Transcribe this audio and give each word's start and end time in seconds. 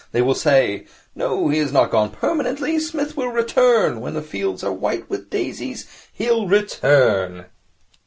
They 0.13 0.21
will 0.23 0.33
say, 0.33 0.85
"No, 1.13 1.49
he 1.49 1.59
has 1.59 1.71
not 1.71 1.91
gone 1.91 2.09
permanently. 2.09 2.79
Psmith 2.79 3.15
will 3.15 3.27
return. 3.27 3.99
When 3.99 4.15
the 4.15 4.23
fields 4.23 4.63
are 4.63 4.73
white 4.73 5.07
with 5.11 5.29
daisies 5.29 5.85
he'll 6.13 6.47
return." 6.47 7.45